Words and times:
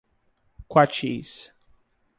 Quatis 0.67 1.53